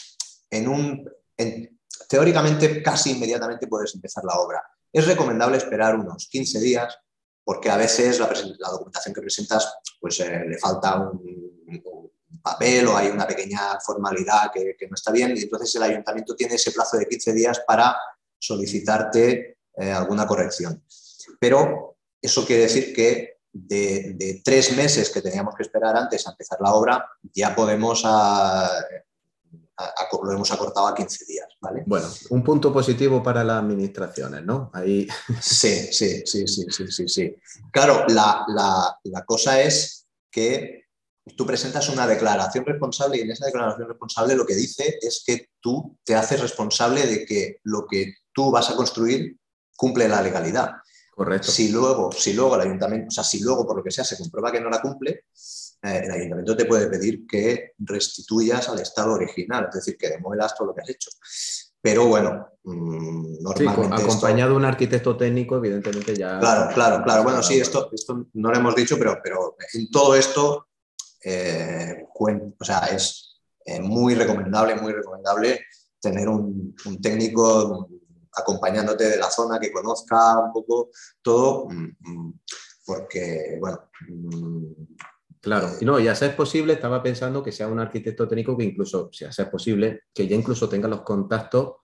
[0.49, 1.09] en un,
[2.09, 4.61] teóricamente casi inmediatamente puedes empezar la obra.
[4.91, 6.97] Es recomendable esperar unos 15 días
[7.43, 8.27] porque a veces la,
[8.71, 14.95] documentación que presentas pues, le falta un, papel o hay una pequeña formalidad que, no
[14.95, 17.95] está bien y entonces el ayuntamiento tiene ese plazo de 15 días para
[18.37, 20.83] solicitarte eh, alguna corrección.
[21.39, 26.59] Pero eso quiere decir que de, tres meses que teníamos que esperar antes a empezar
[26.61, 28.03] la obra, ya podemos
[30.23, 31.47] lo hemos acortado a 15 días.
[31.59, 31.83] ¿vale?
[31.85, 34.69] Bueno, un punto positivo para las administraciones, ¿no?
[34.73, 35.07] Ahí...
[35.41, 37.35] Sí, sí, sí, sí, sí, sí, sí.
[37.71, 38.45] Claro, la,
[39.03, 40.82] la cosa es que
[41.35, 45.49] tú presentas una declaración responsable y en esa declaración responsable lo que dice es que
[45.59, 49.37] tú te haces responsable de que lo que tú vas a construir
[49.75, 50.71] cumple la legalidad.
[51.15, 51.51] Correcto.
[51.51, 54.17] Si luego, si luego el ayuntamiento, o sea, si luego por lo que sea se
[54.17, 55.25] comprueba que no la cumple,
[55.83, 60.55] eh, el ayuntamiento te puede pedir que restituyas al estado original, es decir, que demuelas
[60.55, 61.09] todo lo que has hecho.
[61.79, 64.03] Pero bueno, mm, normalmente.
[64.03, 66.39] acompañado de un arquitecto técnico, evidentemente ya.
[66.39, 67.23] Claro, claro, claro.
[67.23, 70.67] Bueno, sí, esto, esto no lo hemos dicho, pero, pero en todo esto
[71.23, 75.65] eh, o sea, es eh, muy recomendable, muy recomendable
[75.99, 77.89] tener un, técnico
[78.35, 80.89] acompañándote de la zona que conozca un poco
[81.21, 82.39] todo, mm, mm,
[82.85, 83.89] porque, bueno...
[84.09, 84.71] Mm,
[85.39, 88.65] claro, y no, ya sea es posible, estaba pensando que sea un arquitecto técnico que
[88.65, 91.75] incluso, si sea posible, que ya incluso tenga los contactos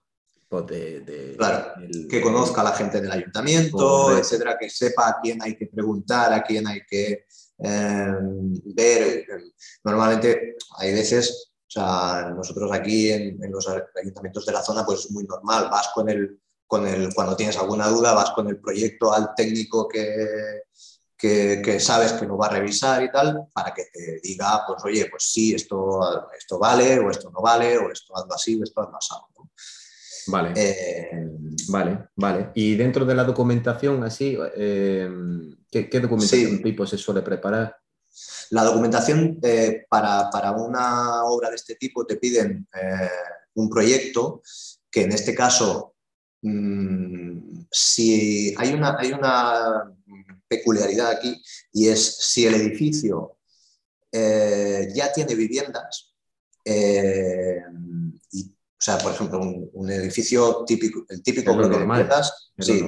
[0.50, 1.74] pues, de, claro,
[2.08, 6.32] que conozca a la gente del ayuntamiento, etcétera, que sepa a quién hay que preguntar,
[6.32, 7.26] a quién hay que
[7.62, 9.26] Em, ver.
[9.28, 9.52] Em,
[9.84, 15.10] normalmente hay veces, o sea, nosotros aquí en, los ayuntamientos de la zona, pues es
[15.10, 19.12] muy normal, vas con el, con el, cuando tienes alguna duda, vas con el proyecto
[19.12, 20.62] al técnico que,
[21.16, 25.06] que, sabes que lo va a revisar y tal, para que te diga, pues oye,
[25.10, 26.00] pues sí, esto,
[26.36, 29.14] esto vale, o esto no vale, o esto ando así, o esto ando así.
[30.26, 30.52] Vale.
[30.56, 31.10] Eh,
[31.68, 32.50] vale, vale.
[32.54, 35.08] Y dentro de la documentación, así, eh,
[35.70, 37.76] ¿qué, documentación tipo se suele preparar?
[38.50, 42.66] La documentación eh, para, una obra de este tipo te piden
[43.54, 44.42] un proyecto
[44.90, 45.94] que en este caso,
[46.42, 49.94] mm, si hay una, hay una
[50.48, 51.40] peculiaridad aquí
[51.72, 53.36] y es si el edificio
[54.12, 56.12] ya tiene viviendas,
[58.80, 59.38] o sea, por ejemplo,
[59.74, 62.82] un, edificio típico, el típico bloque de viviendas, sí,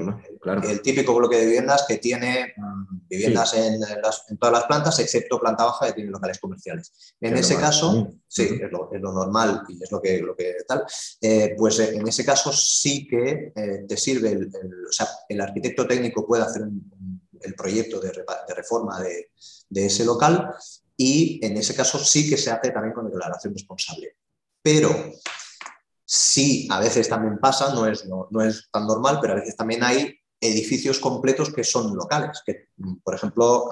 [0.63, 3.79] el típico bloque de viviendas que tiene mm, viviendas en,
[4.41, 7.15] todas las plantas, excepto planta baja que tiene locales comerciales.
[7.21, 10.83] En ese caso, sí, es lo, normal y es lo que, lo que tal,
[11.21, 14.51] eh, pues en ese caso sí que eh, te sirve, el,
[14.89, 16.63] o sea, el arquitecto técnico puede hacer
[17.43, 18.13] el proyecto de,
[18.57, 19.31] reforma de,
[19.69, 20.55] de ese local
[20.97, 24.17] y en ese caso sí que se hace también con declaración responsable.
[24.63, 24.89] Pero
[26.15, 29.83] Sí, a veces también pasa, no es, no, es tan normal, pero a veces también
[29.83, 32.69] hay edificios completos que son locales, que
[33.03, 33.71] por ejemplo...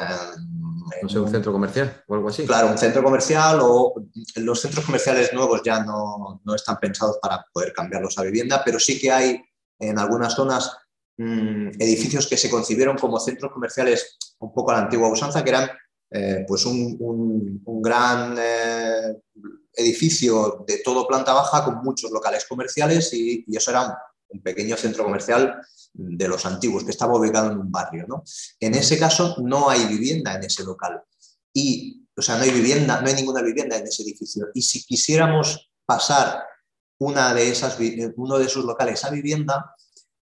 [1.03, 2.46] no sé, un centro comercial o algo así.
[2.46, 3.92] Claro, un centro comercial o
[4.37, 8.98] los centros comerciales nuevos ya no, están pensados para poder cambiarlos a vivienda, pero sí
[8.98, 9.44] que hay
[9.79, 10.74] en algunas zonas
[11.18, 15.50] mm, edificios que se concibieron como centros comerciales un poco a la antigua usanza, que
[15.50, 15.68] eran
[16.11, 19.20] eh, pues un, gran eh,
[19.74, 25.04] edificio de todo planta baja con muchos locales comerciales y, eso era un, pequeño centro
[25.04, 25.61] comercial
[25.92, 28.06] de los antiguos que estaba ubicado en un barrio.
[28.06, 28.22] ¿no?
[28.61, 31.02] En ese caso no hay vivienda en ese local
[31.52, 34.48] y, o sea, no hay vivienda, no hay ninguna vivienda en ese edificio.
[34.54, 36.44] Y si quisiéramos pasar
[36.98, 37.76] una de esas,
[38.16, 39.74] uno de esos locales a vivienda,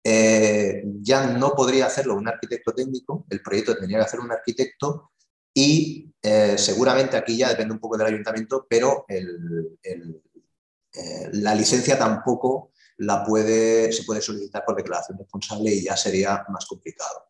[0.04, 5.12] eh, ya no podría hacerlo un arquitecto técnico, el proyecto tendría que hacer un arquitecto
[5.60, 9.26] y eh, seguramente aquí ya depende un poco del ayuntamiento, pero eh,
[11.34, 16.68] la licencia tampoco la puede, se puede solicitar por declaración responsable y ya sería más
[16.68, 17.30] complicado.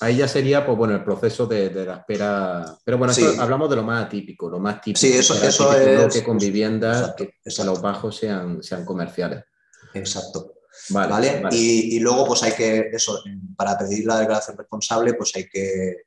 [0.00, 2.78] Ahí ya sería pues, bueno, el proceso de, la espera.
[2.82, 5.00] Pero bueno, hablamos de lo más atípico, lo más típico.
[5.00, 6.14] Sí, eso, eso es.
[6.14, 7.34] Que con viviendas que
[7.66, 9.44] los bajos sean, sean comerciales.
[9.92, 10.57] Exacto.
[10.90, 13.22] Vale, Y, luego, pues hay que, eso,
[13.56, 16.04] para pedir la declaración responsable, pues hay que, eh,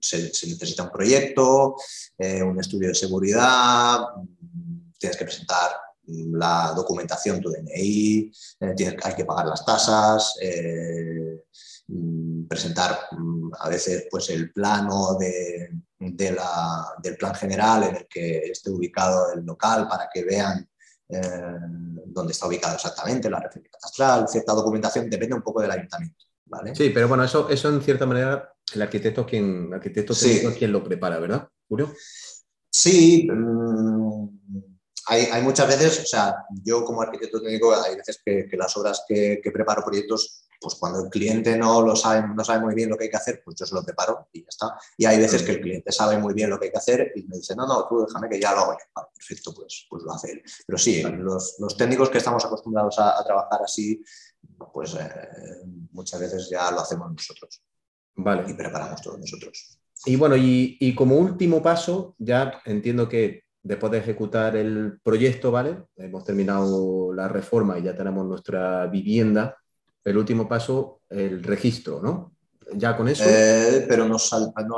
[0.00, 1.76] se, necesita un proyecto,
[2.18, 4.00] eh, un estudio de seguridad,
[4.98, 5.70] tienes que presentar
[6.08, 10.34] la documentación, tu DNI, eh, hay que pagar las tasas,
[12.48, 18.70] presentar mm, a veces pues el plano de, del plan general en el que esté
[18.70, 20.68] ubicado el local para que vean
[21.08, 21.58] eh,
[22.06, 26.24] dónde está ubicado exactamente, la referencia catastral, cierta documentación, depende un poco del ayuntamiento.
[26.46, 26.74] ¿vale?
[26.74, 30.56] Sí, pero bueno, eso, eso en cierta manera el arquitecto, quien, el arquitecto técnico es
[30.56, 31.92] quien lo prepara, ¿verdad, Julio?
[32.70, 34.28] Sí, mm,
[35.06, 38.76] hay, hay, muchas veces, o sea, yo como arquitecto técnico, hay veces que, que las
[38.76, 42.74] obras que, que preparo proyectos pues cuando el cliente no lo sabe, no sabe muy
[42.74, 44.78] bien lo que hay que hacer, pues yo se lo preparo y ya está.
[44.96, 47.22] Y hay veces que el cliente sabe muy bien lo que hay que hacer y
[47.24, 49.08] me dice, no, no, tú déjame que ya lo hago yo.
[49.14, 50.42] perfecto, pues, pues lo hace él.
[50.66, 54.02] Pero sí, los, los técnicos que estamos acostumbrados a, trabajar así,
[54.72, 57.62] pues eh, muchas veces ya lo hacemos nosotros.
[58.16, 58.50] Vale.
[58.50, 59.78] Y preparamos todos nosotros.
[60.04, 65.50] Y bueno, y, y como último paso, ya entiendo que después de ejecutar el proyecto,
[65.50, 65.84] ¿vale?
[65.96, 69.56] Hemos terminado la reforma y ya tenemos nuestra vivienda
[70.06, 72.36] el último paso, el registro, ¿no?
[72.74, 73.24] Ya con eso.
[73.26, 74.16] Eh, pero no,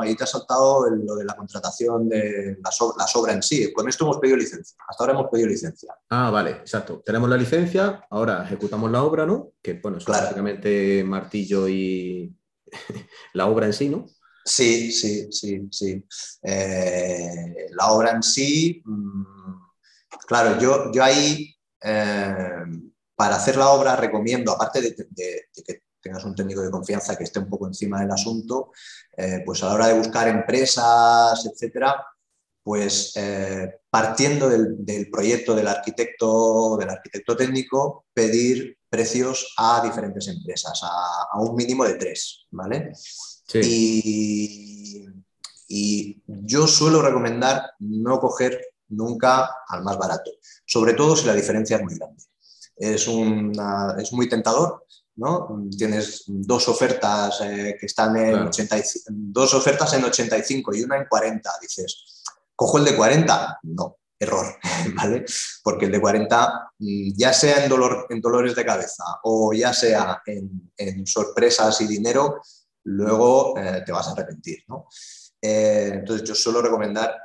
[0.00, 2.70] ahí te ha saltado lo de la contratación de la,
[3.14, 3.72] obra en sí.
[3.72, 4.76] Con esto hemos pedido licencia.
[4.88, 5.94] Hasta ahora hemos pedido licencia.
[6.08, 7.02] Ah, vale, exacto.
[7.04, 9.52] Tenemos la licencia, ahora ejecutamos la obra, ¿no?
[9.62, 12.34] Que bueno, es básicamente martillo y
[13.34, 14.06] la obra en sí, ¿no?
[14.44, 16.06] Sí, sí, sí, sí.
[16.42, 19.22] Eh, la obra en sí, mm,
[20.26, 22.64] claro, yo, yo ahí eh,
[23.18, 27.40] para hacer la obra recomiendo, aparte de, que tengas un técnico de confianza que esté
[27.40, 28.70] un poco encima del asunto,
[29.16, 31.96] eh, pues a la hora de buscar empresas, etcétera,
[32.62, 40.80] pues eh, partiendo del, proyecto del arquitecto, del arquitecto técnico, pedir precios a diferentes empresas,
[40.84, 42.92] a, un mínimo de tres, ¿vale?
[43.52, 45.08] Y,
[45.66, 50.30] y yo suelo recomendar no coger nunca al más barato,
[50.64, 52.22] sobre todo si la diferencia es muy grande
[52.78, 53.08] es,
[53.98, 54.84] es muy tentador,
[55.18, 55.68] ¿no?
[55.76, 58.50] Tienes dos ofertas eh, que están en
[59.08, 61.50] dos ofertas en 85 y una en 40.
[61.60, 62.22] Dices,
[62.54, 63.58] ¿cojo el de 40?
[63.64, 64.46] No, error,
[64.94, 65.24] ¿vale?
[65.62, 69.72] Porque el de 40, mm, ya sea en, dolor, en dolores de cabeza o ya
[69.72, 72.40] sea en, sorpresas y dinero,
[72.84, 74.86] luego eh, te vas a arrepentir, ¿no?
[75.42, 77.16] Eh, entonces yo suelo recomendar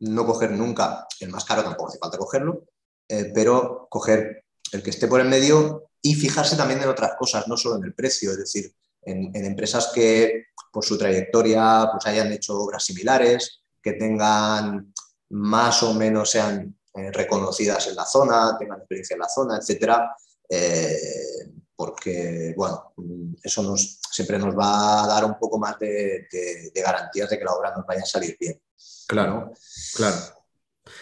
[0.00, 2.64] no coger nunca el más caro, tampoco hace falta cogerlo,
[3.06, 4.41] pero coger
[4.72, 7.84] el que esté por en medio y fijarse también en otras cosas, no solo en
[7.84, 8.32] el precio.
[8.32, 14.92] Es decir, en, empresas que por su trayectoria pues hayan hecho obras similares, que tengan
[15.30, 20.16] más o menos sean eh, reconocidas en la zona, tengan experiencia en la zona, etcétera,
[20.48, 22.94] eh, porque bueno,
[23.42, 26.28] eso nos, siempre nos va a dar un poco más de,
[26.74, 28.60] garantías de que la obra nos vaya a salir bien.
[29.06, 29.52] Claro,
[29.94, 30.41] claro.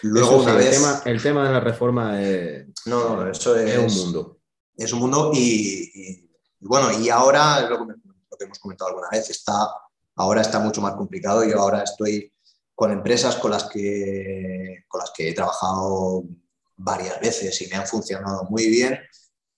[0.03, 4.39] Luego, el, tema, de la reforma es, no, eso es, un mundo.
[4.75, 9.09] Es un mundo y, bueno, y ahora es lo que, lo que, hemos comentado alguna
[9.11, 9.69] vez, está,
[10.15, 11.43] ahora está mucho más complicado.
[11.43, 12.31] Yo ahora estoy
[12.75, 16.23] con empresas con las que, con las que he trabajado
[16.77, 18.99] varias veces y me han funcionado muy bien,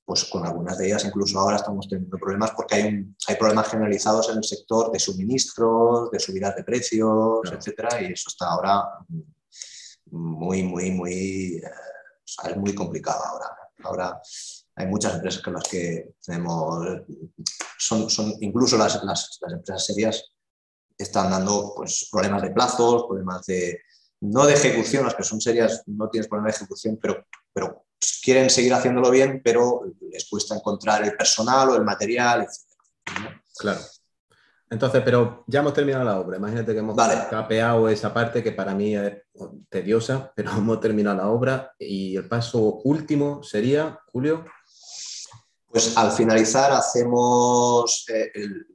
[0.06, 4.30] pues con algunas de ellas incluso ahora estamos teniendo problemas porque hay, hay problemas generalizados
[4.30, 8.84] en el sector de suministros, de subidas de precios, etcétera, y eso está ahora
[10.14, 11.72] muy, muy, muy, eh,
[12.50, 13.46] es muy complicado ahora.
[13.84, 14.22] Ahora
[14.76, 16.86] hay muchas empresas con las que tenemos,
[17.78, 20.34] son, son incluso las, las, las empresas serias
[20.98, 23.82] están dando pues, problemas de plazos, problemas de,
[24.22, 27.86] no de ejecución, las que son serias no tienes problema de ejecución, pero, pero
[28.24, 33.30] quieren seguir haciéndolo bien, pero les cuesta encontrar el personal o el material, etc.
[33.58, 33.82] Claro.
[34.70, 36.38] Entonces, pero ya hemos terminado la obra.
[36.38, 36.98] Imagínate que hemos
[37.30, 39.14] capeado esa parte que para mí es
[39.70, 44.46] tediosa, pero hemos terminado la obra y el paso último sería, Julio.
[45.74, 48.68] Pues al finalizar hacemos, eh, el,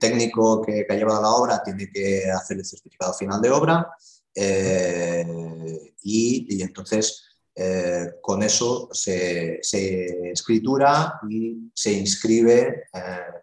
[0.00, 3.88] técnico que, ha llevado la obra tiene que hacer el certificado final de obra
[4.34, 12.88] eh, y, entonces eh, con eso se, escritura y se inscribe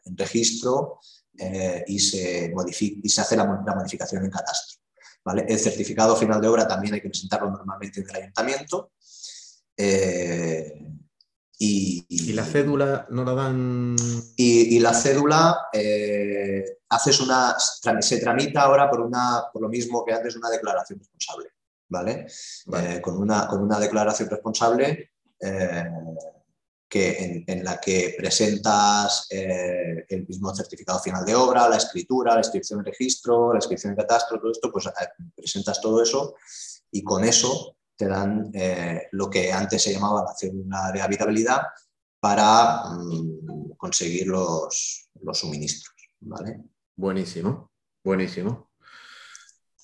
[0.04, 1.00] en registro
[1.88, 4.82] y, se y se hace la, modificación en catastro.
[5.24, 5.46] ¿vale?
[5.48, 8.92] El certificado final de obra también hay que presentarlo normalmente en el ayuntamiento.
[11.64, 13.96] Y, la cédula no la dan?
[14.36, 20.12] Y, la cédula eh, haces una, se tramita ahora por, una, por lo mismo que
[20.12, 21.50] antes una declaración responsable,
[21.88, 22.26] ¿vale?
[22.74, 25.84] Eh, con, una, con una declaración responsable eh,
[26.92, 32.80] que en, la que presentas el mismo certificado final de obra, la escritura, la inscripción
[32.80, 34.90] en registro, la inscripción en catastro, todo esto, pues
[35.34, 36.36] presentas todo eso
[36.92, 41.62] y con eso te dan eh, lo que antes se llamaba la cédula de habitabilidad
[42.20, 45.96] para mm, conseguir los, suministros.
[46.20, 46.62] ¿vale?
[46.96, 47.72] Buenísimo,
[48.04, 48.72] buenísimo.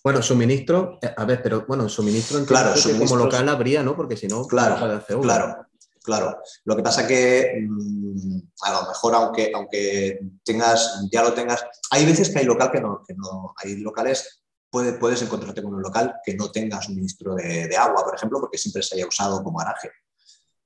[0.04, 3.96] Bueno, suministro, eh, a ver, pero bueno, suministro en claro, como local habría, ¿no?
[3.96, 5.67] Porque si no, claro, claro,
[6.08, 6.41] claro.
[6.63, 12.06] Lo que pasa que mm, a lo mejor aunque, aunque tengas, ya lo tengas, hay
[12.06, 16.15] veces que hay local que no, que no, hay locales puedes encontrarte con un local
[16.24, 19.89] que no tenga suministro de, agua, por ejemplo, porque siempre se haya usado como garaje.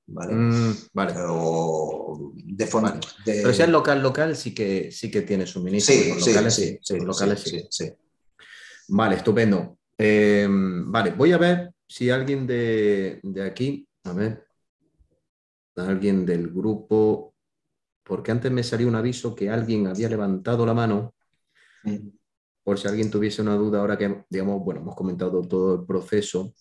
[0.06, 0.34] ¿Vale?
[0.34, 1.12] Mm, vale.
[1.14, 5.94] Pero, de forma, Pero si es local, local, sí que, sí que tiene suministro.
[5.94, 7.92] Sí, locales, sí, sí, locales sí,
[8.88, 9.78] Vale, estupendo.
[9.96, 14.46] Em, vale, voy a ver si alguien de, aquí, a ver,
[15.76, 17.34] alguien del grupo,
[18.02, 21.14] porque antes me salió un aviso que alguien había levantado la mano.
[22.62, 26.54] Por si alguien tuviese una duda ahora que, digamos, bueno, hemos comentado todo el proceso,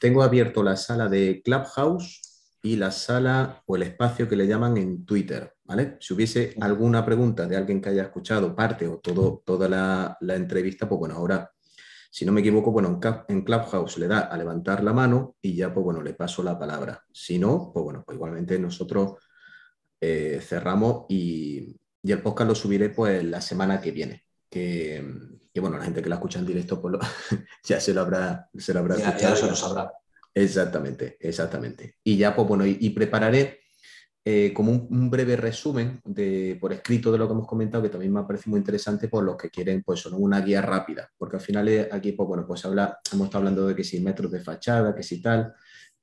[0.00, 2.20] tengo abierto la sala de Clubhouse
[2.62, 5.96] y la sala o el espacio que le llaman en Twitter, ¿vale?
[6.00, 10.88] Si hubiese alguna pregunta de alguien que haya escuchado parte o todo, toda la, entrevista,
[10.88, 11.50] pues bueno, ahora,
[12.12, 15.72] si no me equivoco, bueno, en, Clubhouse le da a levantar la mano y ya,
[15.72, 17.04] pues bueno, le paso la palabra.
[17.10, 19.14] Si no, pues bueno, pues igualmente nosotros
[19.98, 25.02] eh, cerramos y, y el podcast lo subiré pues la semana que viene que,
[25.60, 26.94] bueno, la gente que la escucha en directo pues
[27.64, 29.34] ya se lo habrá, se lo habrá escuchado.
[29.34, 29.92] Ya se lo sabrá.
[30.34, 31.96] Exactamente, exactamente.
[32.04, 33.60] Y ya, pues bueno, y, prepararé
[34.24, 38.12] eh, como un, breve resumen de, por escrito de lo que hemos comentado, que también
[38.12, 41.42] me parece muy interesante por los que quieren, pues, son una guía rápida, porque al
[41.42, 44.40] final eh, aquí, pues bueno, pues habla, hemos estado hablando de que si metros de
[44.40, 45.52] fachada, que si tal,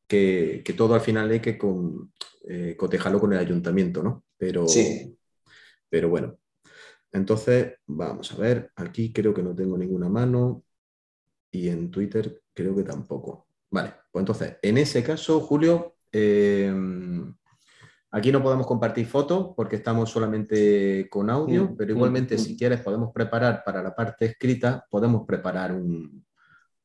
[0.05, 2.11] que, que todo al final hay que con,
[2.45, 4.25] eh, cotejarlo con el ayuntamiento, ¿no?
[4.37, 5.17] Pero, sí.
[5.87, 6.37] pero bueno,
[7.13, 10.63] entonces, vamos a ver, aquí creo que no tengo ninguna mano
[11.51, 13.47] y en Twitter creo que tampoco.
[13.71, 16.73] Vale, pues entonces, en ese caso, Julio, eh,
[18.11, 22.53] aquí no podemos compartir fotos porque estamos solamente con audio, mm, pero igualmente mm, si
[22.53, 22.57] mm.
[22.57, 26.25] quieres podemos preparar para la parte escrita, podemos preparar un,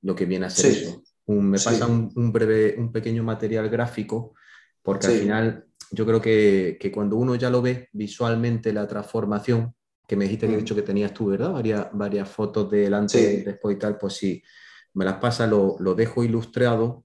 [0.03, 1.03] lo que viene a ser eso.
[1.27, 4.35] me pasa un, breve, un pequeño material gráfico,
[4.83, 9.75] porque al final yo creo que, que, cuando uno ya lo ve visualmente la transformación,
[10.07, 11.53] que me dijiste que he dicho que tenías tú, ¿verdad?
[11.53, 14.43] Varias, varias fotos de delante y después y tal, pues si
[14.93, 17.03] me las pasa, lo, lo dejo ilustrado.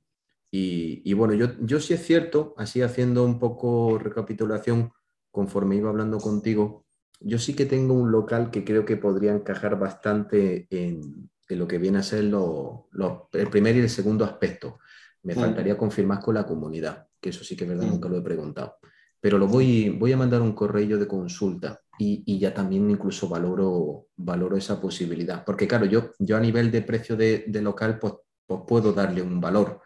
[0.52, 4.92] Y, y, bueno, yo, yo sí es cierto, así haciendo un poco recapitulación
[5.32, 6.86] conforme iba hablando contigo,
[7.20, 11.80] yo sí que tengo un local que creo que podría encajar bastante en, lo que
[11.80, 14.80] viene a ser el primer y el segundo aspecto.
[15.24, 17.90] Me faltaría confirmar con la comunidad, que eso sí que es verdad, mm.
[17.90, 18.76] nunca lo he preguntado.
[19.20, 24.08] Pero lo voy, voy a mandar un correo de consulta y, ya también incluso valoro,
[24.16, 25.44] valoro esa posibilidad.
[25.44, 28.14] Porque claro, yo, yo a nivel de precio de, local, pues,
[28.46, 29.82] pues, puedo darle un valor,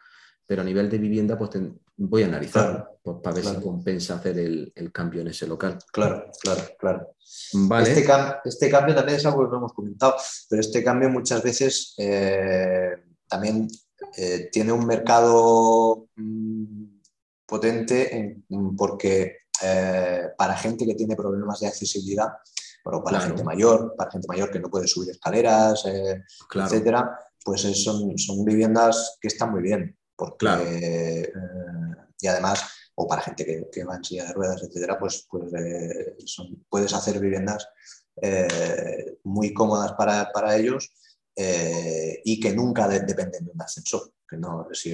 [0.53, 1.49] pero a nivel de vivienda, pues
[1.97, 5.79] voy a analizar pues, para ver si compensa hacer el, cambio en ese local.
[5.91, 7.15] Claro, claro, claro.
[7.53, 7.89] Vale.
[7.89, 8.05] Este,
[8.45, 10.13] este, cambio también es algo que no hemos comentado,
[10.47, 12.91] pero este cambio muchas veces eh,
[13.27, 13.67] también
[14.15, 16.99] eh, tiene un mercado mm,
[17.47, 18.43] potente
[18.77, 22.27] porque eh, para gente que tiene problemas de accesibilidad,
[22.85, 27.09] bueno, para gente mayor, para gente mayor que no puede subir escaleras, etcétera,
[27.43, 29.97] pues son, son, viviendas que están muy bien.
[30.15, 31.31] Porque,
[32.19, 32.63] y además,
[32.95, 35.51] o para gente que, va en silla de ruedas, etcétera, pues, pues
[36.69, 37.67] puedes hacer viviendas
[39.23, 40.91] muy cómodas para, para ellos
[41.35, 44.13] eh, y que nunca dependen de un ascensor.
[44.27, 44.91] Que no, si,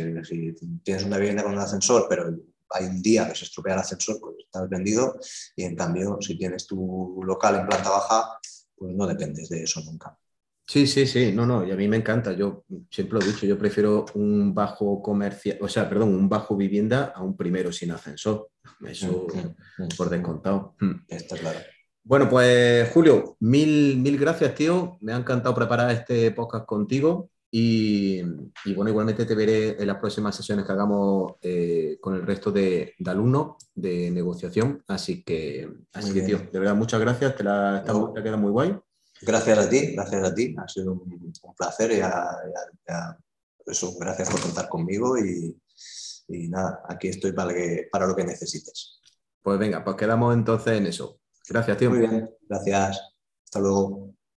[0.84, 2.36] tienes una vivienda con un ascensor, pero
[2.72, 5.17] hay un día que se estropea el ascensor, pues estás vendido
[5.55, 8.39] y en cambio si tienes tu local en planta baja,
[8.76, 10.17] pues no dependes de eso nunca.
[10.70, 13.47] Sí, sí, sí, no, no, y a mí me encanta, yo siempre lo he dicho,
[13.47, 17.89] yo prefiero un bajo comercial, o sea, perdón, un bajo vivienda a un primero sin
[17.89, 18.51] ascensor,
[18.86, 19.88] eso mm, mm, mm.
[19.97, 20.76] por descontado.
[21.07, 21.57] Está claro.
[22.03, 24.99] Bueno, pues Julio, mil, mil gracias, tío.
[25.01, 27.32] Me ha encantado preparar este podcast contigo.
[27.51, 28.22] Y,
[28.76, 32.93] bueno, igualmente te veré en las próximas sesiones que hagamos eh, con el resto de,
[33.07, 34.84] alumnos de negociación.
[34.88, 37.36] Así que, así que tío, de verdad, muchas gracias.
[37.36, 38.13] Te la, esta no.
[38.13, 38.80] queda muy guay.
[39.22, 40.55] Gracias a ti, gracias a ti.
[40.57, 41.91] Ha sido un, placer.
[41.91, 42.01] Y
[43.65, 45.17] eso, gracias por contar conmigo.
[45.17, 45.55] Y,
[46.49, 47.53] nada, aquí estoy para,
[47.91, 48.99] para lo que necesites.
[49.41, 51.20] Pues venga, pues quedamos entonces en eso.
[51.47, 51.89] Gracias, tío.
[51.89, 53.01] Muy bien, gracias.
[53.43, 54.13] Hasta luego.